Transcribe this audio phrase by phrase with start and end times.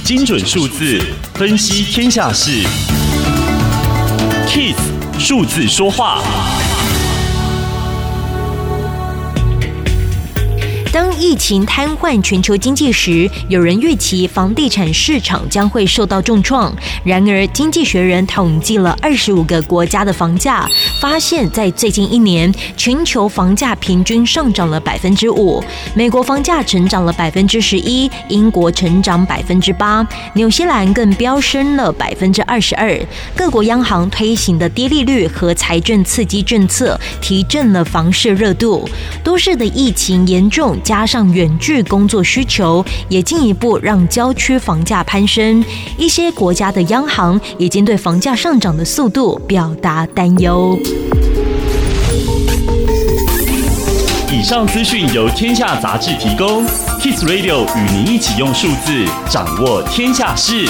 [0.00, 1.00] 精准数字
[1.34, 2.50] 分析天下事
[4.48, 4.74] ，KISS
[5.18, 6.22] 数字说话。
[10.96, 16.74] 当疫情瘫痪全球经济时，有人预期房地产市场将会受到重创。
[17.04, 20.66] 然而，《经济学人》统计了二十五个国家的房价，
[20.98, 25.62] 发现，在最近一年，全球房价平均上涨了百分之五。
[25.94, 30.02] 美国房价成长了百分之十一，英国成长百分之八，
[30.32, 32.98] 纽西兰更飙升了百分之二十二。
[33.34, 38.88] 各国央行推行的低利率和财政刺激政策，提振了房市热度。
[39.22, 40.74] 都市的疫情严重。
[40.86, 45.64] 加上远距工作需求，也进一步让郊区房价攀升。
[45.98, 50.78] 一些国家的央行已经对房价上涨的速度表达担忧。
[54.30, 56.64] 以上资讯由天下杂志提供
[57.00, 60.66] ，Kiss Radio 与您一起用数字掌握天下事。